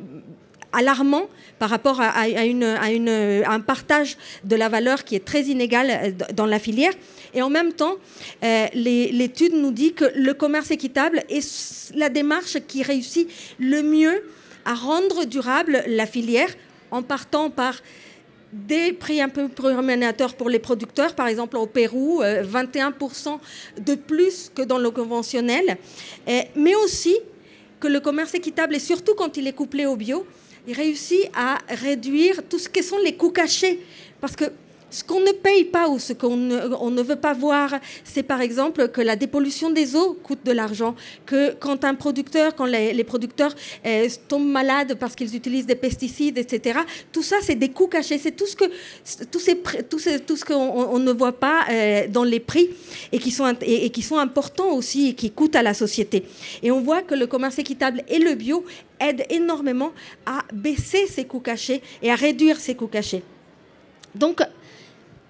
alarmant 0.74 1.28
par 1.60 1.70
rapport 1.70 2.02
à, 2.02 2.24
un 2.26 3.60
partage 3.62 4.18
de 4.44 4.56
la 4.56 4.68
valeur 4.68 5.04
qui 5.04 5.16
est 5.16 5.24
très 5.24 5.44
inégal 5.44 5.88
euh, 5.90 6.34
dans 6.34 6.46
la 6.46 6.60
filière. 6.60 6.92
Et 7.34 7.42
en 7.42 7.50
même 7.50 7.72
temps, 7.74 7.96
euh, 8.44 8.66
l'étude 8.74 9.54
nous 9.54 9.72
dit 9.72 9.94
que 9.94 10.06
le 10.16 10.34
commerce 10.34 10.72
équitable 10.72 11.24
est 11.30 11.94
la 11.96 12.10
démarche 12.10 12.58
qui 12.68 12.84
réussit 12.84 13.30
le 13.60 13.82
mieux 13.82 14.24
à 14.66 14.74
rendre 14.74 15.26
durable 15.26 15.84
la 15.88 16.06
filière 16.06 16.50
en 16.92 17.02
partant 17.02 17.50
par 17.50 17.76
des 18.52 18.94
prix 18.94 19.20
un 19.20 19.30
peu 19.30 19.48
plus 19.48 19.68
rémunérateurs 19.68 20.36
pour 20.36 20.48
les 20.48 20.60
producteurs, 20.60 21.16
par 21.16 21.28
exemple 21.28 21.58
au 21.58 21.66
Pérou, 21.66 22.22
21% 22.22 22.94
euh, 23.28 23.82
de 23.82 23.96
plus 23.96 24.52
que 24.54 24.62
dans 24.62 24.78
le 24.78 24.92
conventionnel, 24.92 25.78
mais 26.56 26.76
aussi 26.76 27.18
que 27.80 27.88
le 27.88 28.00
commerce 28.00 28.34
équitable, 28.36 28.76
et 28.76 28.80
surtout 28.80 29.16
quand 29.16 29.38
il 29.38 29.48
est 29.48 29.54
couplé 29.54 29.86
au 29.86 29.96
bio, 29.96 30.26
il 30.68 30.74
réussit 30.74 31.30
à 31.34 31.58
réduire 31.70 32.42
tout 32.50 32.60
ce 32.60 32.70
que 32.70 32.82
sont 32.82 32.98
les 33.04 33.16
coûts 33.16 33.32
cachés. 33.32 33.80
Parce 34.22 34.36
que 34.36 34.46
ce 34.94 35.04
qu'on 35.04 35.22
ne 35.22 35.32
paye 35.32 35.66
pas 35.66 35.90
ou 35.90 35.98
ce 35.98 36.14
qu'on 36.14 36.38
ne, 36.38 37.02
veut 37.02 37.16
pas 37.16 37.34
voir, 37.34 37.74
c'est 38.04 38.22
par 38.22 38.42
exemple 38.42 38.90
que 38.90 39.02
la 39.02 39.16
dépollution 39.16 39.72
des 39.72 39.96
eaux 39.96 40.14
coûte 40.22 40.46
de 40.46 40.52
l'argent, 40.52 40.94
que 41.26 41.54
quand 41.60 41.84
un 41.84 41.96
producteur, 41.96 42.56
quand 42.56 42.66
les, 42.66 43.04
producteurs 43.04 43.56
euh, 43.88 44.08
tombent 44.28 44.48
malades 44.48 44.96
parce 45.00 45.16
qu'ils 45.16 45.36
utilisent 45.36 45.66
des 45.66 45.76
pesticides, 45.76 46.38
etc., 46.38 46.80
tout 47.12 47.24
ça, 47.24 47.38
c'est 47.42 47.56
des 47.56 47.70
coûts 47.70 47.88
cachés, 47.88 48.20
c'est 48.20 48.34
tout 48.34 48.46
ce 48.46 48.56
que 48.56 48.66
tout, 49.32 49.40
tout, 49.90 50.00
tout 50.28 50.38
ce 50.38 50.46
qu'on 50.46 50.54
on 50.54 51.00
ne 51.00 51.12
voit 51.12 51.32
pas 51.32 51.66
euh, 51.72 52.08
dans 52.08 52.24
les 52.24 52.40
prix 52.40 52.70
et 53.12 53.18
qui 53.18 53.32
sont 53.32 53.52
et, 53.62 53.90
qui 53.90 54.04
sont 54.04 54.18
importants 54.18 54.74
aussi 54.74 55.10
et 55.10 55.14
qui 55.16 55.32
coûtent 55.32 55.56
à 55.56 55.64
la 55.64 55.74
société. 55.74 56.26
Et 56.62 56.70
on 56.70 56.82
voit 56.82 57.02
que 57.02 57.16
le 57.16 57.26
commerce 57.26 57.58
équitable 57.58 58.04
et 58.08 58.20
le 58.20 58.36
bio 58.36 58.64
aident 59.00 59.26
énormément 59.32 59.92
à 60.28 60.44
baisser 60.54 61.08
ces 61.08 61.26
coûts 61.26 61.40
cachés 61.40 61.82
et 62.04 62.12
à 62.12 62.16
réduire 62.16 62.60
ces 62.60 62.76
coûts 62.76 62.88
cachés. 62.88 63.24
Donc, 64.16 64.42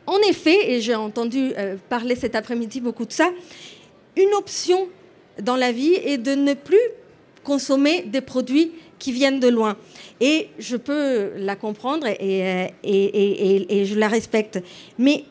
en 0.05 0.19
effet, 0.29 0.72
et 0.72 0.81
j'ai 0.81 0.95
entendu 0.95 1.53
euh, 1.57 1.77
parler 1.89 2.15
cet 2.15 2.36
après-midi 2.36 2.81
beaucoup 2.81 3.05
de 3.05 3.12
ça, 3.12 3.29
une 4.17 4.33
option 4.36 4.88
dans 5.41 5.55
la 5.55 5.72
vie 5.72 5.93
est 5.93 6.17
de 6.17 6.36
ne 6.36 6.53
plus 6.53 6.77
consommer 7.43 8.03
des 8.03 8.22
produits 8.22 8.72
qui 9.00 9.12
viennent 9.12 9.39
de 9.39 9.48
loin. 9.48 9.75
Et 10.22 10.50
je 10.60 10.77
peux 10.77 11.31
la 11.36 11.55
comprendre 11.55 12.07
et, 12.07 12.43
euh, 12.43 12.67
je 12.83 13.95
la 13.95 14.07
respecte. 14.07 14.60
Mais 14.98 15.25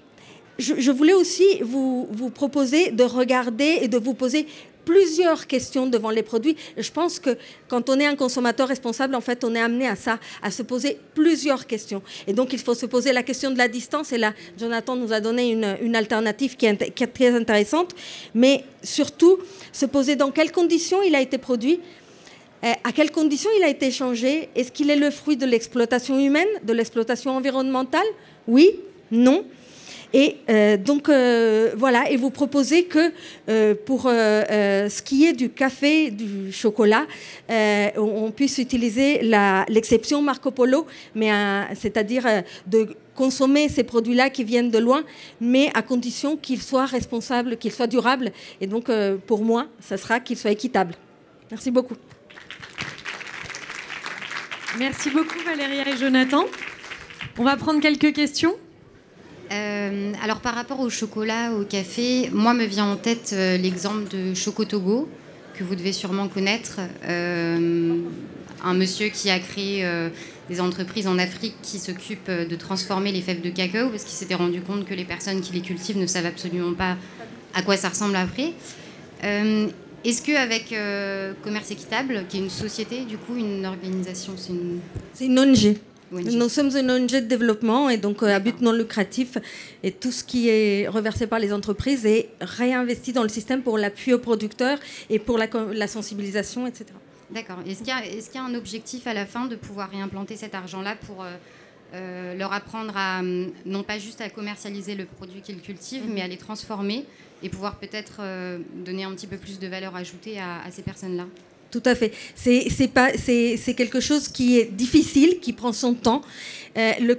je, 0.59 0.91
voulais 0.91 1.15
aussi 1.15 1.61
vous, 1.63 2.07
proposer 2.35 2.91
de 2.91 3.05
regarder 3.05 3.79
et 3.83 3.89
de 3.89 3.99
vous 3.99 4.15
poser 4.15 4.47
plusieurs 4.85 5.47
questions 5.47 5.87
devant 5.87 6.11
les 6.11 6.23
produits. 6.23 6.57
je 6.77 6.91
pense 6.91 7.19
que 7.19 7.37
quand 7.69 7.89
on 7.89 7.99
est 8.01 8.07
un 8.07 8.17
consommateur 8.17 8.69
responsable, 8.69 9.15
en 9.15 9.21
fait, 9.21 9.45
on 9.45 9.55
est 9.55 9.61
amené 9.61 9.89
à 9.89 9.97
ça, 9.97 10.19
à 10.43 10.51
se 10.51 10.63
poser 10.63 10.99
plusieurs 11.15 11.67
questions. 11.67 12.03
Et 12.27 12.33
donc, 12.33 12.53
il 12.53 12.59
faut 12.59 12.75
se 12.75 12.87
poser 12.87 13.13
la 13.13 13.23
question 13.23 13.51
de 13.51 13.59
la 13.59 13.69
distance. 13.69 14.13
Et 14.13 14.19
là, 14.19 14.35
Jonathan 14.59 14.97
nous 14.97 15.13
a 15.13 15.21
donné 15.21 15.51
une, 15.51 15.97
alternative 15.97 16.57
qui 16.57 16.67
est, 16.67 17.13
très 17.13 17.35
intéressante. 17.35 17.95
Mais 18.35 18.65
surtout, 18.83 19.39
se 19.73 19.87
poser 19.87 20.17
dans 20.17 20.31
quelles 20.31 20.53
conditions 20.53 21.03
il 21.03 21.15
a 21.15 21.21
été 21.21 21.39
produit. 21.39 21.81
Euh, 22.65 22.73
à 22.85 22.93
quelles 22.93 23.11
conditions 23.11 23.51
il 23.59 23.65
a 23.65 23.69
été 23.69 23.91
changé 23.91 24.49
Est-ce 24.55 24.71
qu'il 24.71 24.91
est 24.91 24.97
le 24.97 25.11
fruit 25.11 25.37
de 25.37 25.47
l'exploitation 25.47 26.19
humaine, 26.19 26.49
de 26.63 26.73
l'exploitation 26.73 27.37
environnementale? 27.37 28.07
Oui 28.47 28.71
Non 29.11 29.45
et 30.13 30.39
euh, 30.51 30.77
donc 30.77 31.09
euh, 31.09 31.73
voilà, 31.77 32.11
et 32.11 32.17
vous 32.17 32.31
proposez 32.31 32.85
que 32.85 33.13
euh, 33.49 33.75
pour 33.87 34.03
ce 34.03 35.03
qui 35.03 35.25
est 35.25 35.33
du 35.33 35.51
café, 35.51 36.11
du 36.11 36.53
chocolat, 36.53 37.07
on, 37.97 38.31
puisse 38.31 38.59
utiliser 38.59 39.21
l'exception 39.69 40.23
Marco 40.23 40.51
Polo, 40.51 40.87
c'est-à-dire 41.75 42.25
de 42.67 42.89
consommer 43.15 43.69
ces 43.69 43.85
produits-là 43.85 44.31
qui 44.31 44.45
viennent 44.45 44.71
de 44.71 44.79
loin, 44.79 45.03
mais 45.41 45.71
à 45.75 45.83
condition 45.83 46.37
qu'ils 46.37 46.63
soient 46.63 46.87
responsables, 46.87 47.57
qu'ils 47.57 47.73
soient 47.73 47.87
durables. 47.87 48.33
Et 48.61 48.67
donc 48.67 48.91
pour 49.27 49.45
moi, 49.45 49.67
ça 49.81 49.97
sera 49.97 50.21
qu'ils 50.21 50.39
soient 50.39 50.51
équitables. 50.51 50.95
Merci 51.51 51.71
beaucoup. 51.71 51.97
Merci 54.79 55.11
beaucoup 55.11 55.39
Valérie 55.45 55.87
et 55.87 55.97
Jonathan. 55.99 56.45
On 57.39 57.45
va 57.45 57.57
prendre 57.57 57.81
quelques 57.81 58.15
questions. 58.15 58.57
Euh, 59.53 60.13
alors 60.23 60.41
par 60.41 60.55
rapport 60.55 60.81
au 60.81 60.89
chocolat, 60.89 61.53
au 61.53 61.65
café, 61.65 62.31
moi 62.33 62.55
me 62.55 62.65
vient 62.65 62.87
en 62.87 62.97
tête 62.97 63.33
euh, 63.35 63.59
l'exemple 63.59 64.09
de 64.09 64.35
Chocotogo, 64.35 65.09
que 65.55 65.65
vous 65.65 65.75
devez 65.75 65.93
sûrement 65.93 66.29
connaître. 66.29 66.81
Euh, 67.07 67.99
un 68.65 68.75
monsieur 68.75 69.09
qui 69.09 69.29
a 69.29 69.41
créé 69.41 69.85
des 70.49 70.61
entreprises 70.61 71.09
en 71.09 71.19
Afrique 71.19 71.57
qui 71.63 71.81
s'occupent 71.81 72.31
de 72.31 72.55
transformer 72.55 73.11
les 73.11 73.21
fèves 73.21 73.41
de 73.41 73.51
cacao 73.51 73.89
parce 73.89 74.05
qu'il 74.05 74.13
s'était 74.13 74.37
rendu 74.37 74.61
compte 74.61 74.85
que 74.85 74.95
les 74.95 75.03
personnes 75.03 75.41
qui 75.41 75.53
les 75.53 75.63
cultivent 75.63 75.99
ne 75.99 76.07
savent 76.07 76.27
absolument 76.27 76.73
pas 76.73 76.97
à 77.55 77.63
quoi 77.63 77.77
ça 77.77 77.89
ressemble 77.89 78.15
après. 78.15 78.53
Est-ce 79.21 80.23
qu'avec 80.23 80.73
Commerce 81.43 81.73
Équitable, 81.73 82.25
qui 82.29 82.37
est 82.37 82.41
une 82.41 82.51
société, 82.51 83.01
du 83.01 83.17
coup, 83.19 83.35
une 83.37 83.67
organisation, 83.67 84.35
c'est 84.37 84.53
une... 84.53 84.79
C'est 85.13 85.27
une 85.27 85.41
ONG. 85.41 85.75
Nous 86.13 86.49
sommes 86.49 86.77
une 86.77 86.91
ONG 86.91 87.11
de 87.11 87.21
développement 87.21 87.89
et 87.89 87.97
donc 87.97 88.23
euh, 88.23 88.35
à 88.35 88.39
but 88.39 88.61
non 88.61 88.73
lucratif 88.73 89.39
et 89.83 89.93
tout 89.93 90.13
ce 90.13 90.23
qui 90.23 90.49
est 90.49 90.87
reversé 90.89 91.27
par 91.27 91.39
les 91.39 91.53
entreprises 91.53 92.05
est 92.05 92.29
réinvesti 92.41 93.13
dans 93.13 93.23
le 93.23 93.29
système 93.29 93.63
pour 93.63 93.79
l'appui 93.79 94.13
aux 94.13 94.19
producteurs 94.19 94.79
et 95.09 95.19
pour 95.19 95.39
la, 95.39 95.47
la 95.73 95.87
sensibilisation, 95.87 96.67
etc. 96.67 96.87
D'accord. 97.31 97.59
Est-ce 97.67 97.79
qu'il 97.79 97.89
y, 97.89 98.37
y, 98.37 98.39
a 98.39 98.45
un 98.45 98.55
objectif 98.55 99.07
à 99.07 99.15
la 99.15 99.25
fin 99.25 99.47
de 99.47 99.57
pouvoir 99.57 99.91
réimplanter 99.91 100.37
cet 100.37 100.55
argent-là 100.55 100.97
pour 101.07 101.23
euh, 101.23 101.35
euh, 101.95 102.35
leur 102.35 102.53
apprendre 102.53 102.93
à 102.95 103.21
hum, 103.21 103.51
non 103.65 103.83
pas 103.83 103.99
juste 103.99 104.21
à 104.21 104.29
commercialiser 104.29 104.95
le 104.95 105.07
produit 105.07 105.41
qu'ils 105.41 105.63
cultivent, 105.63 106.07
mhm. 106.07 106.15
mais 106.15 106.21
à 106.21 106.29
les 106.29 106.37
transformer 106.37 107.07
et 107.43 107.49
pouvoir 107.49 107.77
peut-être 107.77 108.21
donner 108.85 109.03
un 109.03 109.11
petit 109.13 109.27
peu 109.27 109.37
plus 109.37 109.59
de 109.59 109.67
valeur 109.67 109.97
ajoutée 109.97 110.39
à, 110.39 110.63
à 110.63 110.71
ces 110.71 110.83
personnes-là? 110.83 111.27
Tout 111.73 111.83
à 111.87 111.95
fait. 111.95 112.13
C'est 112.37 113.75
quelque 113.75 114.01
chose 114.01 114.29
qui 114.29 114.59
est 114.59 114.71
difficile, 114.71 115.41
qui 115.41 115.53
prend 115.53 115.73
son 115.73 115.95
temps. 115.95 116.23
Euh, 116.77 116.93
le, 117.01 117.19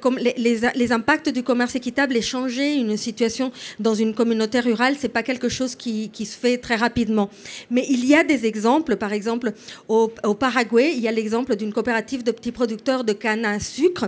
les, 0.75 0.91
impacts 0.91 1.29
du 1.29 1.43
commerce 1.43 1.75
équitable 1.75 2.15
et 2.17 2.21
changer 2.21 2.73
une 2.73 2.97
situation 2.97 3.51
dans 3.79 3.93
une 3.93 4.15
communauté 4.15 4.59
rurale, 4.59 4.95
c'est 4.99 5.09
pas 5.09 5.21
quelque 5.21 5.49
chose 5.49 5.75
qui, 5.75 6.09
se 6.13 6.37
fait 6.37 6.57
très 6.57 6.75
rapidement. 6.75 7.29
Mais 7.69 7.85
il 7.89 8.05
y 8.05 8.15
a 8.15 8.23
des 8.23 8.45
exemples. 8.45 8.95
Par 8.95 9.13
exemple, 9.13 9.53
au, 9.87 10.09
Paraguay, 10.39 10.93
il 10.95 11.01
y 11.01 11.07
a 11.07 11.11
l'exemple 11.11 11.55
d'une 11.55 11.71
coopérative 11.71 12.23
de 12.23 12.31
petits 12.31 12.51
producteurs 12.51 13.03
de 13.03 13.13
canne 13.13 13.45
à 13.45 13.59
sucre 13.59 14.05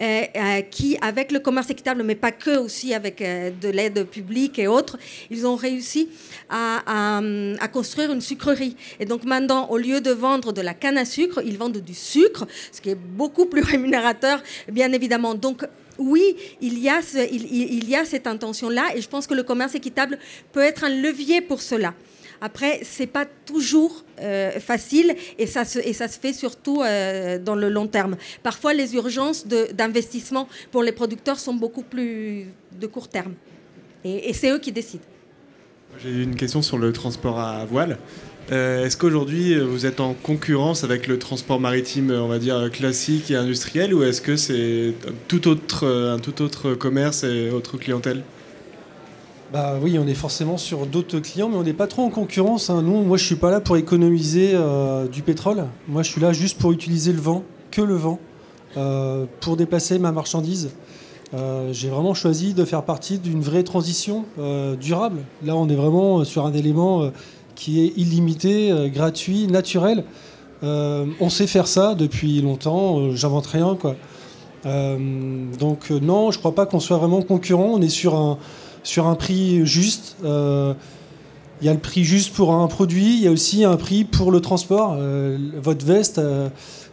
euh, 0.00 0.22
euh, 0.36 0.60
qui, 0.62 0.96
avec 1.00 1.32
le 1.32 1.40
commerce 1.40 1.70
équitable, 1.70 2.02
mais 2.04 2.14
pas 2.14 2.32
que, 2.32 2.58
aussi 2.58 2.94
avec 2.94 3.18
de 3.20 3.68
l'aide 3.68 4.04
publique 4.04 4.58
et 4.58 4.68
autres, 4.68 4.98
ils 5.30 5.46
ont 5.46 5.56
réussi 5.56 6.08
à, 6.50 6.82
construire 7.72 8.12
une 8.12 8.20
sucrerie. 8.20 8.76
Et 9.00 9.06
donc 9.06 9.24
maintenant, 9.24 9.68
au 9.70 9.76
lieu 9.84 10.00
de 10.00 10.10
vendre 10.10 10.52
de 10.52 10.60
la 10.60 10.74
canne 10.74 10.98
à 10.98 11.04
sucre, 11.04 11.42
ils 11.44 11.58
vendent 11.58 11.78
du 11.78 11.94
sucre, 11.94 12.46
ce 12.72 12.80
qui 12.80 12.90
est 12.90 12.94
beaucoup 12.94 13.46
plus 13.46 13.62
rémunérateur, 13.72 14.42
bien 14.70 14.92
évidemment. 14.92 15.34
Donc, 15.34 15.64
oui, 15.98 16.36
il 16.60 16.78
y 16.78 16.88
a, 16.88 17.00
il, 17.30 17.88
y 17.88 17.94
a 17.94 18.04
cette 18.04 18.26
intention-là 18.26 18.96
et 18.96 19.00
je 19.00 19.08
pense 19.08 19.26
que 19.26 19.34
le 19.34 19.42
commerce 19.42 19.74
équitable 19.74 20.18
peut 20.52 20.60
être 20.62 20.84
un 20.84 20.88
levier 20.88 21.40
pour 21.40 21.62
cela. 21.62 21.94
Après, 22.40 22.80
c'est 22.82 23.06
pas 23.06 23.26
toujours 23.46 24.04
euh, 24.20 24.58
facile 24.58 25.14
et 25.38 25.46
ça, 25.46 25.64
se, 25.64 25.78
et 25.78 25.92
ça 25.92 26.08
se 26.08 26.18
fait 26.18 26.32
surtout 26.32 26.82
euh, 26.82 27.38
dans 27.38 27.54
le 27.54 27.68
long 27.68 27.86
terme. 27.86 28.16
Parfois, 28.42 28.74
les 28.74 28.94
urgences 28.96 29.46
d'investissement 29.46 30.48
pour 30.72 30.82
les 30.82 30.92
producteurs 30.92 31.38
sont 31.38 31.54
beaucoup 31.54 31.82
plus 31.82 32.46
de 32.78 32.86
court 32.86 33.08
terme. 33.08 33.34
Et 34.04 34.34
c'est 34.34 34.50
eux 34.50 34.58
qui 34.58 34.70
décident. 34.70 35.04
J'ai 36.02 36.22
une 36.22 36.34
question 36.34 36.60
sur 36.60 36.76
le 36.76 36.92
transport 36.92 37.38
à 37.38 37.64
voile. 37.64 37.98
Euh, 38.52 38.84
est-ce 38.84 38.96
qu'aujourd'hui 38.98 39.58
vous 39.58 39.86
êtes 39.86 40.00
en 40.00 40.12
concurrence 40.12 40.84
avec 40.84 41.06
le 41.06 41.18
transport 41.18 41.60
maritime, 41.60 42.10
on 42.10 42.28
va 42.28 42.38
dire 42.38 42.70
classique 42.70 43.30
et 43.30 43.36
industriel, 43.36 43.94
ou 43.94 44.02
est-ce 44.02 44.20
que 44.20 44.36
c'est 44.36 44.92
un 45.06 46.18
tout 46.18 46.42
autre 46.42 46.74
commerce 46.74 47.24
et 47.24 47.50
autre 47.50 47.78
clientèle? 47.78 48.22
Bah 49.52 49.76
oui, 49.80 49.98
on 49.98 50.06
est 50.06 50.14
forcément 50.14 50.58
sur 50.58 50.84
d'autres 50.84 51.20
clients, 51.20 51.48
mais 51.48 51.56
on 51.56 51.62
n'est 51.62 51.72
pas 51.72 51.86
trop 51.86 52.02
en 52.02 52.10
concurrence. 52.10 52.70
Hein. 52.70 52.82
Nous, 52.82 53.02
moi, 53.02 53.16
je 53.16 53.24
suis 53.24 53.36
pas 53.36 53.50
là 53.50 53.60
pour 53.60 53.76
économiser 53.76 54.50
euh, 54.54 55.06
du 55.06 55.22
pétrole. 55.22 55.66
Moi, 55.86 56.02
je 56.02 56.10
suis 56.10 56.20
là 56.20 56.32
juste 56.32 56.58
pour 56.58 56.72
utiliser 56.72 57.12
le 57.12 57.20
vent, 57.20 57.44
que 57.70 57.80
le 57.80 57.94
vent, 57.94 58.18
euh, 58.76 59.26
pour 59.40 59.56
déplacer 59.56 59.98
ma 59.98 60.12
marchandise. 60.12 60.70
J'ai 61.72 61.88
vraiment 61.88 62.14
choisi 62.14 62.54
de 62.54 62.64
faire 62.64 62.84
partie 62.84 63.18
d'une 63.18 63.40
vraie 63.40 63.64
transition 63.64 64.24
durable. 64.80 65.18
Là, 65.44 65.56
on 65.56 65.68
est 65.68 65.74
vraiment 65.74 66.22
sur 66.22 66.46
un 66.46 66.52
élément 66.52 67.10
qui 67.54 67.82
est 67.82 67.92
illimité, 67.96 68.70
euh, 68.70 68.88
gratuit, 68.88 69.46
naturel. 69.46 70.04
Euh, 70.62 71.06
on 71.20 71.30
sait 71.30 71.46
faire 71.46 71.66
ça 71.66 71.94
depuis 71.94 72.40
longtemps, 72.40 72.98
euh, 72.98 73.16
j'invente 73.16 73.46
rien. 73.46 73.76
Donc 74.64 75.90
non, 75.90 76.30
je 76.30 76.38
ne 76.38 76.40
crois 76.40 76.54
pas 76.54 76.64
qu'on 76.66 76.80
soit 76.80 76.96
vraiment 76.96 77.20
concurrent, 77.22 77.70
on 77.74 77.82
est 77.82 77.90
sur 77.90 78.14
un, 78.14 78.38
sur 78.82 79.06
un 79.06 79.14
prix 79.14 79.66
juste. 79.66 80.16
Il 80.22 81.66
y 81.66 81.68
a 81.68 81.72
le 81.72 81.78
prix 81.78 82.02
juste 82.02 82.34
pour 82.34 82.54
un 82.54 82.66
produit, 82.66 83.16
il 83.16 83.22
y 83.22 83.28
a 83.28 83.30
aussi 83.30 83.64
un 83.64 83.76
prix 83.76 84.04
pour 84.04 84.32
le 84.32 84.40
transport. 84.40 84.96
votre 85.60 85.84
veste, 85.84 86.18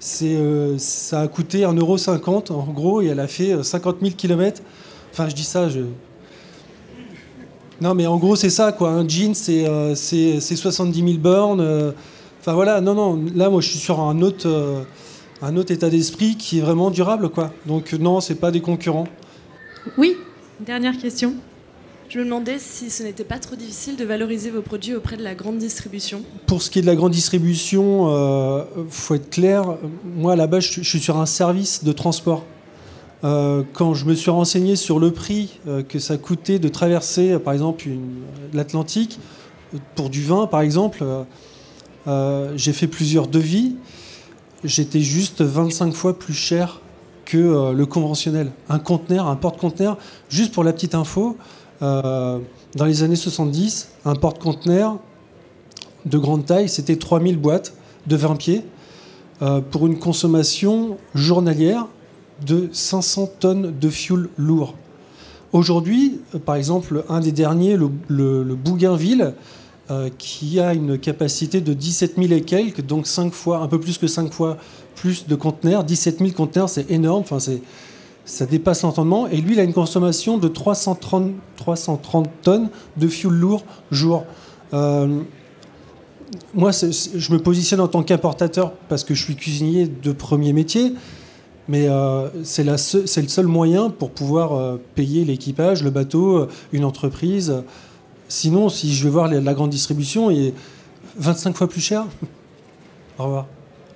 ça 0.01 1.21
a 1.21 1.27
coûté 1.29 1.61
1,50€ 1.61 2.51
en 2.51 2.65
gros 2.73 3.01
et 3.01 3.07
elle 3.07 3.21
a 3.21 3.27
fait 3.27 3.63
50 3.63 3.97
000 4.01 4.13
km. 4.17 4.61
Enfin, 5.13 5.29
je 5.29 5.35
dis 5.35 5.45
ça, 5.45 5.69
je, 5.69 5.79
non, 7.81 7.95
mais 7.95 8.05
en 8.05 8.17
gros, 8.17 8.35
c'est 8.35 8.51
ça, 8.51 8.71
quoi. 8.71 8.91
Un 8.91 9.07
jean, 9.07 9.33
c'est 9.33 10.39
70 10.39 10.99
000 10.99 11.13
bornes. 11.17 11.61
Euh. 11.61 11.91
Enfin, 12.39 12.53
voilà, 12.53 12.79
non, 12.79 12.93
non. 12.93 13.25
Là, 13.33 13.49
moi, 13.49 13.59
je 13.59 13.69
suis 13.69 13.79
sur 13.79 13.99
un 13.99 14.21
autre, 14.21 14.47
euh, 14.47 14.83
un 15.41 15.57
autre 15.57 15.71
état 15.71 15.89
d'esprit 15.89 16.35
qui 16.37 16.59
est 16.59 16.61
vraiment 16.61 16.91
durable, 16.91 17.29
quoi. 17.29 17.51
Donc, 17.65 17.93
non, 17.93 18.21
c'est 18.21 18.35
pas 18.35 18.51
des 18.51 18.61
concurrents. 18.61 19.07
Oui, 19.97 20.15
dernière 20.59 20.95
question. 20.95 21.33
Je 22.07 22.19
me 22.19 22.25
demandais 22.25 22.59
si 22.59 22.91
ce 22.91 23.01
n'était 23.01 23.23
pas 23.23 23.39
trop 23.39 23.55
difficile 23.55 23.95
de 23.95 24.05
valoriser 24.05 24.51
vos 24.51 24.61
produits 24.61 24.93
auprès 24.93 25.17
de 25.17 25.23
la 25.23 25.33
grande 25.33 25.57
distribution. 25.57 26.21
Pour 26.45 26.61
ce 26.61 26.69
qui 26.69 26.79
est 26.79 26.81
de 26.83 26.87
la 26.87 26.95
grande 26.95 27.13
distribution, 27.13 28.09
il 28.09 28.13
euh, 28.13 28.63
faut 28.89 29.15
être 29.15 29.31
clair. 29.31 29.63
Moi, 30.17 30.33
à 30.33 30.35
la 30.35 30.45
base, 30.45 30.65
je 30.65 30.81
suis 30.83 30.99
sur 30.99 31.17
un 31.17 31.25
service 31.25 31.83
de 31.83 31.91
transport. 31.93 32.45
Euh, 33.23 33.63
quand 33.73 33.93
je 33.93 34.05
me 34.05 34.15
suis 34.15 34.31
renseigné 34.31 34.75
sur 34.75 34.99
le 34.99 35.11
prix 35.11 35.59
euh, 35.67 35.83
que 35.83 35.99
ça 35.99 36.17
coûtait 36.17 36.59
de 36.59 36.67
traverser, 36.69 37.37
par 37.39 37.53
exemple, 37.53 37.87
l'Atlantique, 38.53 39.19
pour 39.95 40.09
du 40.09 40.23
vin, 40.23 40.47
par 40.47 40.61
exemple, 40.61 41.05
j'ai 42.55 42.73
fait 42.73 42.87
plusieurs 42.87 43.27
devis. 43.27 43.75
J'étais 44.65 44.99
juste 44.99 45.41
25 45.41 45.93
fois 45.93 46.17
plus 46.17 46.33
cher 46.33 46.81
que 47.23 47.71
le 47.71 47.85
conventionnel. 47.85 48.51
Un 48.67 48.79
conteneur, 48.79 49.27
un 49.27 49.37
porte-conteneur, 49.37 49.97
juste 50.27 50.53
pour 50.53 50.65
la 50.65 50.73
petite 50.73 50.93
info, 50.93 51.37
euh, 51.81 52.39
dans 52.75 52.85
les 52.85 53.03
années 53.03 53.15
70, 53.15 53.89
un 54.05 54.15
porte-conteneur 54.15 54.97
de 56.05 56.17
grande 56.17 56.45
taille, 56.45 56.69
c'était 56.69 56.95
3000 56.95 57.37
boîtes 57.37 57.73
de 58.07 58.15
20 58.15 58.35
pieds 58.35 58.65
euh, 59.41 59.61
pour 59.61 59.87
une 59.87 59.97
consommation 59.97 60.97
journalière 61.15 61.87
de 62.45 62.69
500 62.71 63.29
tonnes 63.39 63.73
de 63.79 63.89
fuel 63.89 64.27
lourd. 64.37 64.75
Aujourd'hui, 65.53 66.19
euh, 66.33 66.39
par 66.39 66.55
exemple, 66.55 67.03
un 67.09 67.19
des 67.19 67.31
derniers, 67.31 67.77
le, 67.77 68.55
Bougainville, 68.55 69.33
qui 70.17 70.61
a 70.61 70.73
une 70.73 70.97
capacité 70.97 71.59
de 71.59 71.73
17 71.73 72.13
000 72.15 72.31
et 72.31 72.43
quelques, 72.43 72.79
donc 72.79 73.07
5 73.07 73.33
fois, 73.33 73.57
un 73.57 73.67
peu 73.67 73.77
plus 73.77 73.97
que 73.97 74.07
5 74.07 74.31
fois 74.31 74.55
plus 74.95 75.27
de 75.27 75.35
conteneurs. 75.35 75.83
17 75.83 76.19
000 76.19 76.31
conteneurs, 76.31 76.69
c'est 76.69 76.89
énorme. 76.89 77.23
Enfin, 77.29 77.39
ça 78.25 78.45
dépasse 78.45 78.83
l'entendement. 78.83 79.27
Et 79.27 79.37
lui, 79.37 79.53
il 79.53 79.59
a 79.59 79.63
une 79.63 79.73
consommation 79.73 80.37
de 80.37 80.47
330, 80.47 81.33
330 81.57 82.29
tonnes 82.41 82.69
de 82.97 83.07
fuel 83.07 83.33
lourd 83.33 83.63
jour. 83.91 84.25
Euh, 84.73 85.21
moi, 86.53 86.71
je 86.71 87.33
me 87.33 87.39
positionne 87.39 87.81
en 87.81 87.87
tant 87.87 88.03
qu'importateur 88.03 88.73
parce 88.89 89.03
que 89.03 89.13
je 89.13 89.23
suis 89.23 89.35
cuisinier 89.35 89.87
de 89.87 90.11
premier 90.11 90.53
métier, 90.53 90.93
mais 91.67 91.87
euh, 91.87 92.29
c'est 92.43 92.63
le 92.63 92.77
seul 92.77 93.47
moyen 93.47 93.89
pour 93.89 94.11
pouvoir 94.11 94.53
euh, 94.53 94.77
payer 94.95 95.25
l'équipage, 95.25 95.83
le 95.83 95.89
bateau, 95.89 96.47
une 96.73 96.85
entreprise. 96.85 97.63
Sinon, 98.27 98.69
si 98.69 98.93
je 98.93 99.03
vais 99.03 99.09
voir 99.09 99.27
la, 99.27 99.53
grande 99.53 99.69
distribution, 99.69 100.31
il 100.31 100.47
est 100.47 100.53
25 101.17 101.55
fois 101.55 101.67
plus 101.67 101.81
cher. 101.81 102.05
Au 103.19 103.25
revoir. 103.25 103.47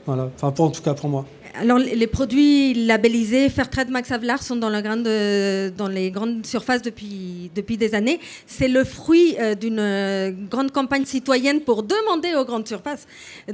Voilà. 0.06 0.30
Enfin, 0.36 0.52
pour, 0.52 0.66
en 0.66 0.72
tout 0.72 0.82
cas 0.82 0.94
pour 0.94 1.10
moi. 1.10 1.26
Alors, 1.62 1.80
les 1.80 2.08
produits 2.08 2.74
labellisés 2.74 3.50
Fairtrade 3.50 3.90
Max 3.90 4.12
Havelaar 4.12 4.44
sont 4.44 4.58
dans, 4.58 4.70
les 4.70 6.12
grandes 6.12 6.46
surfaces 6.46 6.82
depuis, 6.82 7.50
des 7.54 7.96
années. 7.96 8.20
C'est 8.46 8.68
le 8.68 8.84
fruit 8.84 9.38
euh, 9.40 9.56
d'une 9.56 9.80
euh, 9.80 10.32
grande 10.50 10.72
campagne 10.72 11.06
citoyenne 11.06 11.62
pour 11.62 11.84
demander 11.84 12.36
aux 12.36 12.44
grandes 12.44 12.68
surfaces 12.68 13.08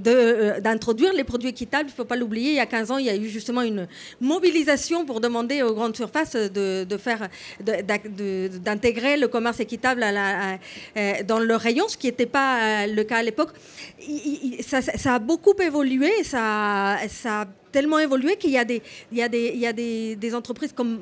euh, 0.07 0.59
d'introduire 0.59 1.13
les 1.13 1.23
produits 1.23 1.49
équitables. 1.49 1.89
Il 1.89 1.91
ne 1.91 1.95
faut 1.95 2.05
pas 2.05 2.15
l'oublier, 2.15 2.51
il 2.51 2.55
y 2.55 2.59
a 2.59 2.65
15 2.65 2.91
ans, 2.91 2.97
il 2.97 3.05
y 3.05 3.09
a 3.09 3.15
eu 3.15 3.27
justement 3.29 3.61
une 3.61 3.87
mobilisation 4.19 5.05
pour 5.05 5.21
demander 5.21 5.61
aux 5.61 5.73
grandes 5.73 5.95
surfaces 5.95 6.35
d'intégrer 8.65 9.17
le 9.17 9.27
commerce 9.27 9.59
équitable 9.59 10.03
dans 11.27 11.39
le 11.39 11.55
rayon, 11.55 11.87
ce 11.87 11.97
qui 11.97 12.07
n'était 12.07 12.25
pas 12.25 12.87
le 12.87 13.03
cas 13.03 13.17
à 13.17 13.23
l'époque. 13.23 13.49
Ça, 14.61 14.79
a 15.13 15.19
beaucoup 15.19 15.53
évolué, 15.61 16.23
ça, 16.23 16.97
ça 17.07 17.45
tellement 17.71 17.99
évolué 17.99 18.35
qu'il 18.37 18.51
y 18.51 18.57
a 18.57 18.65
des, 18.65 20.35
entreprises 20.35 20.73
comme 20.73 20.99